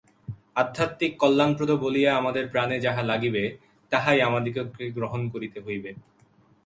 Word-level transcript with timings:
আধ্যাত্মিক 0.55 1.11
কল্যাণপ্রদ 1.19 1.71
বলিয়া 1.75 2.11
আমাদের 2.15 2.45
প্রাণে 2.47 2.77
যাহা 2.79 3.03
লাগিবে, 3.03 3.43
তাহাই 3.91 4.19
আমাদিগকে 4.21 4.85
গ্রহণ 4.91 5.21
করিতে 5.29 5.59
হইবে। 5.61 5.91